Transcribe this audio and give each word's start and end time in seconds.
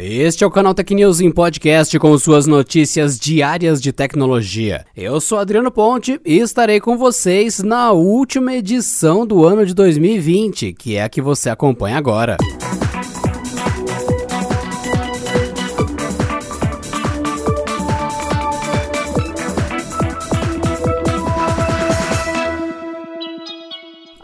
Este 0.00 0.44
é 0.44 0.46
o 0.46 0.50
canal 0.50 0.74
Tech 0.74 0.94
News 0.94 1.20
em 1.20 1.28
podcast 1.28 1.98
com 1.98 2.16
suas 2.16 2.46
notícias 2.46 3.18
diárias 3.18 3.82
de 3.82 3.92
tecnologia. 3.92 4.86
Eu 4.96 5.20
sou 5.20 5.38
Adriano 5.38 5.72
Ponte 5.72 6.20
e 6.24 6.38
estarei 6.38 6.78
com 6.78 6.96
vocês 6.96 7.64
na 7.64 7.90
última 7.90 8.54
edição 8.54 9.26
do 9.26 9.44
ano 9.44 9.66
de 9.66 9.74
2020, 9.74 10.72
que 10.74 10.94
é 10.94 11.02
a 11.02 11.08
que 11.08 11.20
você 11.20 11.50
acompanha 11.50 11.98
agora. 11.98 12.36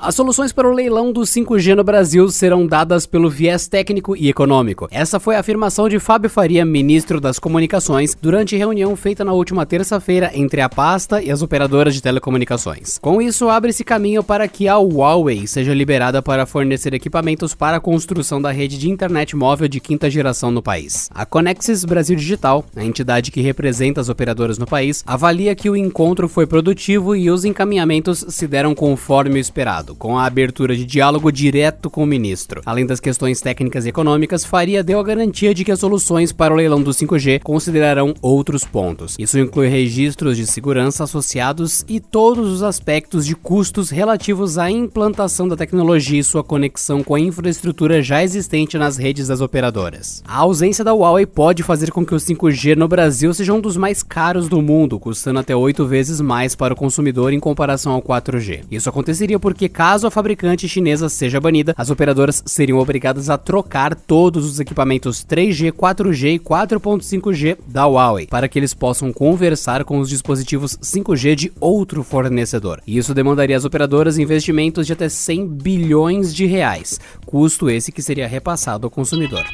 As 0.04 0.16
soluções 0.16 0.52
para 0.52 0.68
o 0.68 0.72
leilão 0.74 1.10
do 1.10 1.22
5G 1.22 1.74
no 1.74 1.82
Brasil 1.82 2.28
serão 2.28 2.66
dadas 2.66 3.06
pelo 3.06 3.30
viés 3.30 3.66
técnico 3.66 4.14
e 4.14 4.28
econômico. 4.28 4.86
Essa 4.90 5.18
foi 5.18 5.34
a 5.34 5.40
afirmação 5.40 5.88
de 5.88 5.98
Fábio 5.98 6.28
Faria, 6.28 6.62
ministro 6.62 7.18
das 7.18 7.38
Comunicações, 7.38 8.14
durante 8.14 8.54
reunião 8.54 8.94
feita 8.96 9.24
na 9.24 9.32
última 9.32 9.64
terça-feira 9.64 10.30
entre 10.34 10.60
a 10.60 10.68
pasta 10.68 11.22
e 11.22 11.30
as 11.30 11.40
operadoras 11.40 11.94
de 11.94 12.02
telecomunicações. 12.02 12.98
Com 12.98 13.22
isso, 13.22 13.48
abre-se 13.48 13.82
caminho 13.82 14.22
para 14.22 14.46
que 14.46 14.68
a 14.68 14.76
Huawei 14.76 15.46
seja 15.46 15.72
liberada 15.72 16.20
para 16.20 16.44
fornecer 16.44 16.92
equipamentos 16.92 17.54
para 17.54 17.78
a 17.78 17.80
construção 17.80 18.42
da 18.42 18.50
rede 18.50 18.76
de 18.76 18.90
internet 18.90 19.34
móvel 19.34 19.68
de 19.68 19.80
quinta 19.80 20.10
geração 20.10 20.50
no 20.50 20.60
país. 20.60 21.08
A 21.14 21.24
Conexis 21.24 21.82
Brasil 21.82 22.14
Digital, 22.14 22.62
a 22.76 22.84
entidade 22.84 23.30
que 23.30 23.40
representa 23.40 24.02
as 24.02 24.10
operadoras 24.10 24.58
no 24.58 24.66
país, 24.66 25.02
avalia 25.06 25.54
que 25.54 25.70
o 25.70 25.74
encontro 25.74 26.28
foi 26.28 26.46
produtivo 26.46 27.16
e 27.16 27.30
os 27.30 27.46
encaminhamentos 27.46 28.22
se 28.28 28.46
deram 28.46 28.74
conforme 28.74 29.36
o 29.36 29.40
esperado 29.40 29.93
com 29.94 30.18
a 30.18 30.26
abertura 30.26 30.76
de 30.76 30.84
diálogo 30.84 31.30
direto 31.30 31.88
com 31.88 32.02
o 32.02 32.06
ministro. 32.06 32.62
Além 32.66 32.86
das 32.86 33.00
questões 33.00 33.40
técnicas 33.40 33.86
e 33.86 33.88
econômicas, 33.88 34.44
Faria 34.44 34.82
deu 34.82 34.98
a 34.98 35.04
garantia 35.04 35.54
de 35.54 35.64
que 35.64 35.72
as 35.72 35.80
soluções 35.80 36.32
para 36.32 36.52
o 36.52 36.56
leilão 36.56 36.82
do 36.82 36.90
5G 36.90 37.40
considerarão 37.42 38.14
outros 38.20 38.64
pontos. 38.64 39.16
Isso 39.18 39.38
inclui 39.38 39.68
registros 39.68 40.36
de 40.36 40.46
segurança 40.46 41.04
associados 41.04 41.84
e 41.88 42.00
todos 42.00 42.48
os 42.50 42.62
aspectos 42.62 43.26
de 43.26 43.34
custos 43.34 43.90
relativos 43.90 44.58
à 44.58 44.70
implantação 44.70 45.46
da 45.48 45.56
tecnologia 45.56 46.20
e 46.20 46.24
sua 46.24 46.44
conexão 46.44 47.02
com 47.02 47.14
a 47.14 47.20
infraestrutura 47.20 48.02
já 48.02 48.22
existente 48.22 48.78
nas 48.78 48.96
redes 48.96 49.28
das 49.28 49.40
operadoras. 49.40 50.22
A 50.26 50.38
ausência 50.38 50.84
da 50.84 50.92
Huawei 50.92 51.26
pode 51.26 51.62
fazer 51.62 51.90
com 51.90 52.04
que 52.04 52.14
o 52.14 52.18
5G 52.18 52.76
no 52.76 52.88
Brasil 52.88 53.32
seja 53.32 53.52
um 53.52 53.60
dos 53.60 53.76
mais 53.76 54.02
caros 54.02 54.48
do 54.48 54.60
mundo, 54.60 54.98
custando 54.98 55.38
até 55.38 55.54
oito 55.54 55.86
vezes 55.86 56.20
mais 56.20 56.54
para 56.54 56.74
o 56.74 56.76
consumidor 56.76 57.32
em 57.32 57.40
comparação 57.40 57.92
ao 57.92 58.02
4G. 58.02 58.64
Isso 58.70 58.88
aconteceria 58.88 59.38
porque 59.38 59.68
Caso 59.84 60.06
a 60.06 60.10
fabricante 60.10 60.66
chinesa 60.66 61.10
seja 61.10 61.38
banida, 61.38 61.74
as 61.76 61.90
operadoras 61.90 62.42
seriam 62.46 62.78
obrigadas 62.78 63.28
a 63.28 63.36
trocar 63.36 63.94
todos 63.94 64.46
os 64.46 64.58
equipamentos 64.58 65.22
3G, 65.22 65.72
4G 65.72 66.36
e 66.36 66.38
4.5G 66.38 67.58
da 67.66 67.84
Huawei 67.84 68.26
para 68.26 68.48
que 68.48 68.58
eles 68.58 68.72
possam 68.72 69.12
conversar 69.12 69.84
com 69.84 69.98
os 69.98 70.08
dispositivos 70.08 70.78
5G 70.78 71.34
de 71.34 71.52
outro 71.60 72.02
fornecedor. 72.02 72.80
E 72.86 72.96
isso 72.96 73.12
demandaria 73.12 73.58
às 73.58 73.66
operadoras 73.66 74.16
investimentos 74.16 74.86
de 74.86 74.94
até 74.94 75.06
100 75.06 75.48
bilhões 75.48 76.34
de 76.34 76.46
reais, 76.46 76.98
custo 77.26 77.68
esse 77.68 77.92
que 77.92 78.00
seria 78.00 78.26
repassado 78.26 78.86
ao 78.86 78.90
consumidor. 78.90 79.44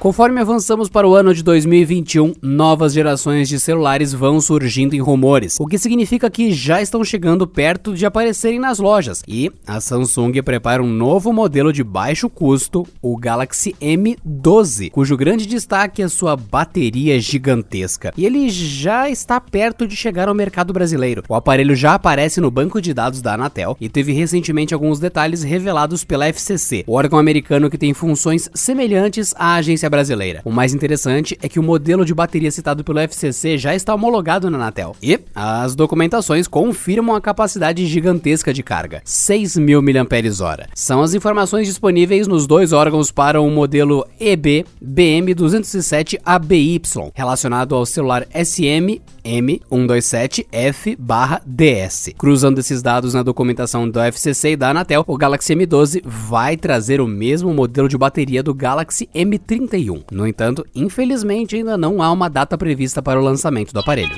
Conforme 0.00 0.40
avançamos 0.40 0.88
para 0.88 1.06
o 1.06 1.14
ano 1.14 1.34
de 1.34 1.42
2021, 1.42 2.32
novas 2.40 2.94
gerações 2.94 3.50
de 3.50 3.60
celulares 3.60 4.14
vão 4.14 4.40
surgindo 4.40 4.96
em 4.96 4.98
rumores, 4.98 5.60
o 5.60 5.66
que 5.66 5.76
significa 5.76 6.30
que 6.30 6.54
já 6.54 6.80
estão 6.80 7.04
chegando 7.04 7.46
perto 7.46 7.92
de 7.92 8.06
aparecerem 8.06 8.58
nas 8.58 8.78
lojas. 8.78 9.22
E 9.28 9.52
a 9.66 9.78
Samsung 9.78 10.42
prepara 10.42 10.82
um 10.82 10.88
novo 10.88 11.34
modelo 11.34 11.70
de 11.70 11.84
baixo 11.84 12.30
custo, 12.30 12.86
o 13.02 13.14
Galaxy 13.14 13.76
M12, 13.78 14.90
cujo 14.90 15.18
grande 15.18 15.44
destaque 15.44 16.00
é 16.00 16.08
sua 16.08 16.34
bateria 16.34 17.20
gigantesca. 17.20 18.10
E 18.16 18.24
ele 18.24 18.48
já 18.48 19.10
está 19.10 19.38
perto 19.38 19.86
de 19.86 19.94
chegar 19.94 20.30
ao 20.30 20.34
mercado 20.34 20.72
brasileiro. 20.72 21.24
O 21.28 21.34
aparelho 21.34 21.76
já 21.76 21.92
aparece 21.92 22.40
no 22.40 22.50
banco 22.50 22.80
de 22.80 22.94
dados 22.94 23.20
da 23.20 23.34
Anatel 23.34 23.76
e 23.78 23.86
teve 23.86 24.14
recentemente 24.14 24.72
alguns 24.72 24.98
detalhes 24.98 25.42
revelados 25.42 26.04
pela 26.04 26.26
FCC, 26.26 26.84
o 26.86 26.94
órgão 26.94 27.18
americano 27.18 27.68
que 27.68 27.76
tem 27.76 27.92
funções 27.92 28.48
semelhantes 28.54 29.34
à 29.36 29.56
agência 29.56 29.89
brasileira. 29.90 30.40
O 30.44 30.50
mais 30.50 30.72
interessante 30.72 31.36
é 31.42 31.48
que 31.48 31.60
o 31.60 31.62
modelo 31.62 32.04
de 32.04 32.14
bateria 32.14 32.50
citado 32.50 32.82
pelo 32.82 32.98
FCC 33.00 33.58
já 33.58 33.74
está 33.74 33.94
homologado 33.94 34.48
na 34.48 34.56
Anatel. 34.56 34.96
E 35.02 35.20
as 35.34 35.74
documentações 35.74 36.48
confirmam 36.48 37.16
a 37.16 37.20
capacidade 37.20 37.84
gigantesca 37.86 38.54
de 38.54 38.62
carga, 38.62 39.02
6.000 39.04 39.82
mAh. 39.82 40.68
São 40.74 41.02
as 41.02 41.12
informações 41.14 41.66
disponíveis 41.66 42.28
nos 42.28 42.46
dois 42.46 42.72
órgãos 42.72 43.10
para 43.10 43.40
o 43.40 43.50
modelo 43.50 44.06
EB 44.18 44.64
BM207ABY, 44.82 47.12
relacionado 47.14 47.74
ao 47.74 47.84
celular 47.84 48.26
SM 48.32 49.02
M127F/DS. 49.24 52.14
Cruzando 52.16 52.58
esses 52.58 52.80
dados 52.82 53.14
na 53.14 53.22
documentação 53.22 53.88
do 53.88 54.00
FCC 54.00 54.50
e 54.52 54.56
da 54.56 54.70
Anatel, 54.70 55.04
o 55.06 55.16
Galaxy 55.16 55.54
M12 55.54 56.02
vai 56.04 56.56
trazer 56.56 57.00
o 57.00 57.06
mesmo 57.06 57.54
modelo 57.54 57.88
de 57.88 57.96
bateria 57.98 58.42
do 58.42 58.54
Galaxy 58.54 59.08
M31. 59.14 59.79
No 60.12 60.26
entanto, 60.26 60.66
infelizmente 60.74 61.56
ainda 61.56 61.76
não 61.76 62.02
há 62.02 62.10
uma 62.10 62.28
data 62.28 62.58
prevista 62.58 63.02
para 63.02 63.20
o 63.20 63.24
lançamento 63.24 63.72
do 63.72 63.80
aparelho. 63.80 64.16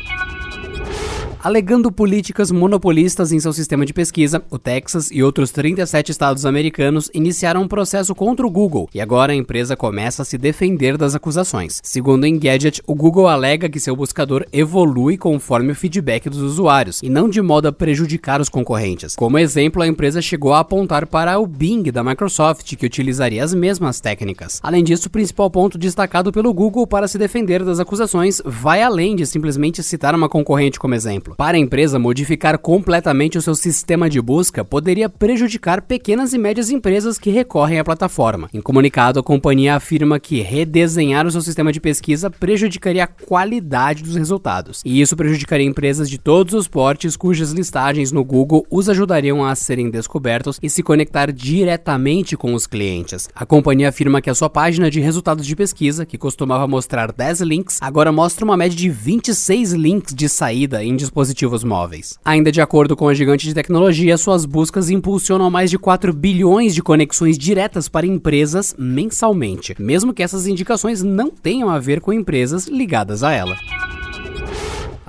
Alegando 1.45 1.91
políticas 1.91 2.53
monopolistas 2.53 3.33
em 3.33 3.41
seu 3.41 3.53
sistema 3.53 3.85
de 3.85 3.93
pesquisa, 3.93 4.45
o 4.49 4.61
Texas 4.61 5.11
e 5.11 5.25
outros 5.25 5.51
37 5.51 6.13
estados 6.13 6.47
americanos 6.47 7.11
iniciaram 7.13 7.63
um 7.63 7.69
processo 7.69 8.15
contra 8.15 8.47
o 8.47 8.51
Google 8.51 8.89
e 8.95 9.01
agora 9.01 9.33
a 9.33 9.35
empresa 9.35 9.77
começa 9.77 10.23
a 10.23 10.25
se 10.25 10.39
defender 10.39 10.97
das 10.97 11.17
acusações. 11.17 11.81
Segundo 11.83 12.23
o 12.23 12.27
Engadget, 12.29 12.81
o 12.87 12.95
Google 12.95 13.27
alega 13.27 13.69
que 13.69 13.81
seu 13.81 13.97
buscador 13.97 14.47
evolui 14.53 15.17
conforme 15.17 15.73
o 15.73 15.75
feedback 15.75 16.31
dos 16.31 16.39
usuários 16.39 17.01
e 17.03 17.11
não 17.11 17.29
de 17.29 17.43
modo 17.43 17.67
a 17.67 17.73
prejudicar 17.73 18.41
os 18.41 18.49
concorrentes. 18.49 19.17
Como 19.17 19.37
exemplo, 19.37 19.83
a 19.83 19.89
empresa 19.89 20.23
chegou 20.23 20.55
a 20.55 20.61
apontar 20.61 21.09
para 21.09 21.41
o 21.41 21.47
Bing 21.49 21.91
da 21.91 22.05
Microsoft, 22.05 22.77
que 22.77 22.87
utilizaria 22.87 23.43
as 23.43 23.53
mesmas 23.53 23.99
técnicas. 24.01 24.61
Além 24.63 24.85
disso, 24.85 25.09
o 25.09 25.11
principal 25.11 25.51
ponto 25.51 25.77
destacado 25.77 26.31
pelo 26.31 26.55
Google 26.55 26.87
para 26.87 27.09
se 27.09 27.19
defender 27.19 27.65
das 27.65 27.81
acusações 27.81 28.41
vai 28.45 28.81
além 28.81 29.17
de 29.17 29.27
simplesmente 29.27 29.83
citar 29.83 30.15
uma 30.15 30.29
concorrente 30.29 30.79
como 30.79 30.95
exemplo 30.95 31.32
exemplo. 31.33 31.37
Para 31.37 31.57
a 31.57 31.61
empresa, 31.61 31.99
modificar 31.99 32.59
completamente 32.59 33.39
o 33.39 33.43
seu 33.43 33.55
sistema 33.55 34.09
de 34.09 34.21
busca 34.21 34.65
poderia 34.65 35.09
prejudicar 35.09 35.83
pequenas 35.83 36.33
e 36.33 36.39
médias 36.39 36.71
empresas 36.71 37.19
que 37.19 37.31
recorrem 37.31 37.79
à 37.79 37.85
plataforma. 37.85 38.49
Em 38.53 38.61
comunicado, 38.61 39.19
a 39.19 39.23
companhia 39.23 39.75
afirma 39.75 40.21
que 40.21 40.41
redesenhar 40.41 41.27
o 41.27 41.31
seu 41.31 41.41
sistema 41.41 41.73
de 41.73 41.81
pesquisa 41.81 42.31
prejudicaria 42.31 43.05
a 43.05 43.07
qualidade 43.07 44.03
dos 44.03 44.17
resultados, 44.17 44.83
e 44.85 45.01
isso 45.01 45.17
prejudicaria 45.17 45.67
empresas 45.67 46.09
de 46.09 46.19
todos 46.19 46.55
os 46.55 46.69
portes 46.69 47.17
cujas 47.17 47.53
listagens 47.53 48.13
no 48.13 48.25
Google 48.25 48.67
os 48.71 48.89
ajudariam 48.89 49.45
a 49.45 49.55
serem 49.55 49.91
descobertos 49.91 50.59
e 50.63 50.69
se 50.69 50.83
conectar 50.83 51.33
diretamente 51.33 52.37
com 52.37 52.55
os 52.55 52.67
clientes. 52.67 53.29
A 53.35 53.47
companhia 53.47 53.89
afirma 53.89 54.21
que 54.21 54.31
a 54.31 54.35
sua 54.35 54.51
página 54.51 54.91
de 54.91 55.01
resultados 55.01 55.47
de 55.47 55.57
pesquisa, 55.57 56.07
que 56.07 56.19
costumava 56.19 56.67
mostrar 56.67 57.13
10 57.13 57.41
links, 57.41 57.79
agora 57.81 58.13
mostra 58.13 58.45
uma 58.45 58.57
média 58.57 58.77
de 58.77 58.89
26 58.89 59.73
links 59.73 60.15
de 60.15 60.29
saída 60.29 60.85
em 60.85 60.97
dispositivos 60.97 61.22
dispositivos 61.23 61.65
móveis. 61.65 62.19
Ainda 62.25 62.53
de 62.53 62.61
acordo 62.61 62.97
com 62.97 63.09
a 63.09 63.15
gigante 63.15 63.47
de 63.47 63.55
tecnologia, 63.55 64.17
suas 64.19 64.45
buscas 64.45 64.91
impulsionam 64.91 65.51
mais 65.51 65.71
de 65.71 65.79
4 65.79 66.13
bilhões 66.13 66.75
de 66.75 66.83
conexões 66.83 67.39
diretas 67.39 67.89
para 67.89 68.07
empresas 68.07 68.75
mensalmente, 68.79 69.75
mesmo 69.79 70.13
que 70.13 70.23
essas 70.23 70.47
indicações 70.47 71.03
não 71.03 71.31
tenham 71.31 71.69
a 71.69 71.79
ver 71.79 72.01
com 72.01 72.13
empresas 72.13 72.67
ligadas 72.67 73.23
a 73.23 73.33
ela. 73.33 73.57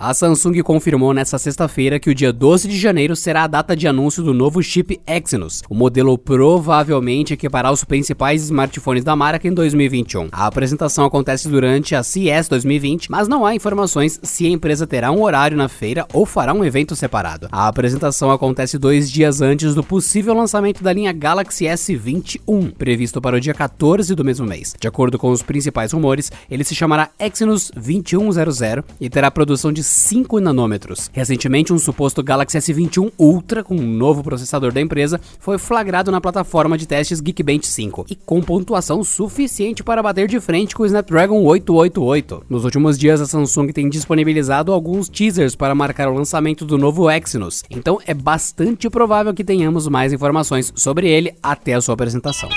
A 0.05 0.13
Samsung 0.13 0.61
confirmou 0.63 1.13
nesta 1.13 1.39
sexta-feira 1.39 1.97
que 1.97 2.09
o 2.09 2.13
dia 2.13 2.33
12 2.33 2.67
de 2.67 2.77
janeiro 2.77 3.15
será 3.15 3.45
a 3.45 3.47
data 3.47 3.73
de 3.73 3.87
anúncio 3.87 4.21
do 4.21 4.33
novo 4.33 4.61
chip 4.61 4.99
Exynos. 5.07 5.61
O 5.69 5.73
modelo 5.73 6.17
provavelmente 6.17 7.33
equipará 7.33 7.71
os 7.71 7.85
principais 7.85 8.43
smartphones 8.43 9.05
da 9.05 9.15
marca 9.15 9.47
em 9.47 9.53
2021. 9.53 10.27
A 10.29 10.45
apresentação 10.45 11.05
acontece 11.05 11.47
durante 11.47 11.95
a 11.95 12.03
CES 12.03 12.49
2020, 12.49 13.09
mas 13.09 13.29
não 13.29 13.45
há 13.45 13.55
informações 13.55 14.19
se 14.21 14.45
a 14.45 14.49
empresa 14.49 14.85
terá 14.85 15.09
um 15.09 15.23
horário 15.23 15.55
na 15.55 15.69
feira 15.69 16.05
ou 16.11 16.25
fará 16.25 16.53
um 16.53 16.65
evento 16.65 16.97
separado. 16.97 17.47
A 17.49 17.69
apresentação 17.69 18.29
acontece 18.29 18.77
dois 18.77 19.09
dias 19.09 19.39
antes 19.39 19.73
do 19.73 19.85
possível 19.85 20.33
lançamento 20.33 20.83
da 20.83 20.91
linha 20.91 21.13
Galaxy 21.13 21.63
S21, 21.63 22.73
previsto 22.73 23.21
para 23.21 23.37
o 23.37 23.39
dia 23.39 23.53
14 23.53 24.13
do 24.15 24.25
mesmo 24.25 24.45
mês. 24.45 24.75
De 24.77 24.85
acordo 24.85 25.17
com 25.17 25.31
os 25.31 25.41
principais 25.41 25.93
rumores, 25.93 26.29
ele 26.51 26.65
se 26.65 26.75
chamará 26.75 27.09
Exynos 27.17 27.71
2100 27.73 28.83
e 28.99 29.09
terá 29.09 29.31
produção 29.31 29.71
de 29.71 29.92
5 29.93 30.39
nanômetros. 30.39 31.09
Recentemente, 31.13 31.71
um 31.71 31.77
suposto 31.77 32.23
Galaxy 32.23 32.57
S21 32.57 33.11
Ultra 33.17 33.63
com 33.63 33.75
um 33.75 33.87
novo 33.87 34.23
processador 34.23 34.73
da 34.73 34.81
empresa 34.81 35.21
foi 35.39 35.57
flagrado 35.57 36.11
na 36.11 36.19
plataforma 36.19 36.77
de 36.77 36.87
testes 36.87 37.21
Geekbench 37.21 37.67
5 37.67 38.07
e 38.09 38.15
com 38.15 38.41
pontuação 38.41 39.03
suficiente 39.03 39.83
para 39.83 40.01
bater 40.01 40.27
de 40.27 40.39
frente 40.39 40.75
com 40.75 40.83
o 40.83 40.85
Snapdragon 40.85 41.43
888. 41.43 42.45
Nos 42.49 42.65
últimos 42.65 42.97
dias, 42.97 43.21
a 43.21 43.27
Samsung 43.27 43.67
tem 43.67 43.87
disponibilizado 43.87 44.71
alguns 44.71 45.07
teasers 45.07 45.55
para 45.55 45.75
marcar 45.75 46.09
o 46.09 46.15
lançamento 46.15 46.65
do 46.65 46.77
novo 46.77 47.09
Exynos, 47.09 47.63
então 47.69 47.99
é 48.05 48.13
bastante 48.13 48.89
provável 48.89 49.33
que 49.33 49.43
tenhamos 49.43 49.87
mais 49.87 50.11
informações 50.11 50.73
sobre 50.75 51.07
ele 51.07 51.35
até 51.41 51.73
a 51.75 51.81
sua 51.81 51.93
apresentação. 51.93 52.49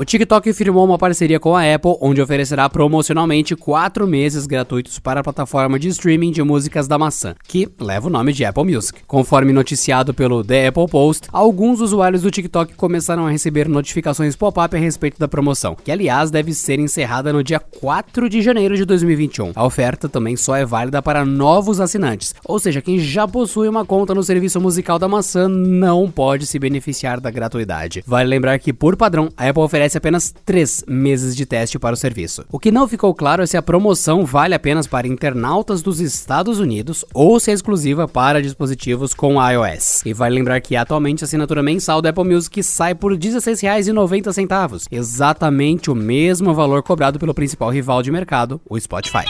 O 0.00 0.04
TikTok 0.06 0.50
firmou 0.54 0.86
uma 0.86 0.96
parceria 0.96 1.38
com 1.38 1.54
a 1.54 1.74
Apple, 1.74 1.98
onde 2.00 2.22
oferecerá 2.22 2.70
promocionalmente 2.70 3.54
4 3.54 4.06
meses 4.06 4.46
gratuitos 4.46 4.98
para 4.98 5.20
a 5.20 5.22
plataforma 5.22 5.78
de 5.78 5.88
streaming 5.88 6.30
de 6.30 6.42
músicas 6.42 6.88
da 6.88 6.96
maçã, 6.96 7.34
que 7.46 7.68
leva 7.78 8.06
o 8.06 8.10
nome 8.10 8.32
de 8.32 8.42
Apple 8.42 8.64
Music. 8.64 9.02
Conforme 9.06 9.52
noticiado 9.52 10.14
pelo 10.14 10.42
The 10.42 10.68
Apple 10.68 10.88
Post, 10.88 11.28
alguns 11.30 11.82
usuários 11.82 12.22
do 12.22 12.30
TikTok 12.30 12.72
começaram 12.76 13.26
a 13.26 13.30
receber 13.30 13.68
notificações 13.68 14.34
pop-up 14.34 14.74
a 14.74 14.80
respeito 14.80 15.18
da 15.18 15.28
promoção, 15.28 15.76
que 15.76 15.92
aliás 15.92 16.30
deve 16.30 16.54
ser 16.54 16.78
encerrada 16.78 17.30
no 17.30 17.44
dia 17.44 17.60
4 17.60 18.26
de 18.30 18.40
janeiro 18.40 18.78
de 18.78 18.86
2021. 18.86 19.52
A 19.54 19.66
oferta 19.66 20.08
também 20.08 20.34
só 20.34 20.56
é 20.56 20.64
válida 20.64 21.02
para 21.02 21.26
novos 21.26 21.78
assinantes, 21.78 22.34
ou 22.46 22.58
seja, 22.58 22.80
quem 22.80 22.98
já 22.98 23.28
possui 23.28 23.68
uma 23.68 23.84
conta 23.84 24.14
no 24.14 24.22
serviço 24.22 24.62
musical 24.62 24.98
da 24.98 25.06
maçã 25.06 25.46
não 25.46 26.10
pode 26.10 26.46
se 26.46 26.58
beneficiar 26.58 27.20
da 27.20 27.30
gratuidade. 27.30 28.02
Vale 28.06 28.30
lembrar 28.30 28.58
que, 28.58 28.72
por 28.72 28.96
padrão, 28.96 29.28
a 29.36 29.46
Apple 29.46 29.62
oferece 29.62 29.89
apenas 29.96 30.34
3 30.44 30.84
meses 30.86 31.34
de 31.36 31.46
teste 31.46 31.78
para 31.78 31.94
o 31.94 31.96
serviço. 31.96 32.44
O 32.50 32.58
que 32.58 32.70
não 32.70 32.88
ficou 32.88 33.14
claro 33.14 33.42
é 33.42 33.46
se 33.46 33.56
a 33.56 33.62
promoção 33.62 34.24
vale 34.24 34.54
apenas 34.54 34.86
para 34.86 35.06
internautas 35.06 35.82
dos 35.82 36.00
Estados 36.00 36.58
Unidos 36.58 37.04
ou 37.14 37.38
se 37.38 37.50
é 37.50 37.54
exclusiva 37.54 38.08
para 38.08 38.42
dispositivos 38.42 39.14
com 39.14 39.36
iOS. 39.40 40.02
E 40.04 40.12
vale 40.12 40.34
lembrar 40.34 40.60
que 40.60 40.76
atualmente 40.76 41.24
a 41.24 41.26
assinatura 41.26 41.62
mensal 41.62 42.00
do 42.00 42.08
Apple 42.08 42.24
Music 42.24 42.62
sai 42.62 42.94
por 42.94 43.12
R$16,90, 43.12 44.86
exatamente 44.90 45.90
o 45.90 45.94
mesmo 45.94 46.54
valor 46.54 46.82
cobrado 46.82 47.18
pelo 47.18 47.34
principal 47.34 47.70
rival 47.70 48.02
de 48.02 48.10
mercado, 48.10 48.60
o 48.68 48.78
Spotify. 48.78 49.24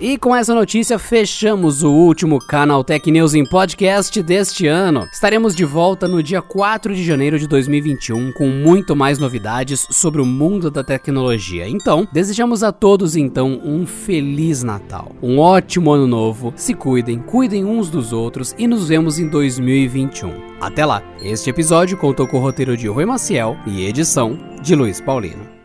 E 0.00 0.16
com 0.16 0.34
essa 0.34 0.54
notícia 0.54 0.96
fechamos 0.96 1.82
o 1.82 1.90
último 1.90 2.38
Canal 2.38 2.84
Tech 2.84 3.10
News 3.10 3.34
em 3.34 3.44
podcast 3.44 4.22
deste 4.22 4.68
ano. 4.68 5.08
Estaremos 5.12 5.56
de 5.56 5.64
volta 5.64 6.06
no 6.06 6.22
dia 6.22 6.40
4 6.40 6.94
de 6.94 7.02
janeiro 7.04 7.36
de 7.36 7.48
2021 7.48 8.30
com 8.32 8.46
muito 8.46 8.94
mais 8.94 9.18
novidades 9.18 9.88
sobre 9.90 10.22
o 10.22 10.26
mundo 10.26 10.70
da 10.70 10.84
tecnologia. 10.84 11.68
Então, 11.68 12.06
desejamos 12.12 12.62
a 12.62 12.70
todos 12.70 13.16
então 13.16 13.60
um 13.64 13.84
feliz 13.84 14.62
Natal, 14.62 15.10
um 15.20 15.40
ótimo 15.40 15.90
ano 15.90 16.06
novo. 16.06 16.52
Se 16.54 16.74
cuidem, 16.74 17.18
cuidem 17.18 17.64
uns 17.64 17.90
dos 17.90 18.12
outros 18.12 18.54
e 18.56 18.68
nos 18.68 18.88
vemos 18.88 19.18
em 19.18 19.28
2021. 19.28 20.32
Até 20.60 20.86
lá. 20.86 21.02
Este 21.20 21.50
episódio 21.50 21.96
contou 21.96 22.28
com 22.28 22.36
o 22.36 22.40
roteiro 22.40 22.76
de 22.76 22.86
Rui 22.86 23.04
Maciel 23.04 23.56
e 23.66 23.84
edição 23.84 24.38
de 24.62 24.76
Luiz 24.76 25.00
Paulino. 25.00 25.57